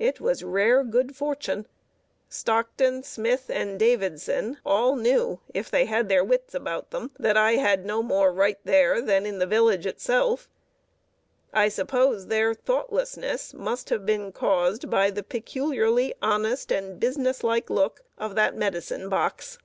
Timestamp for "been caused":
14.04-14.90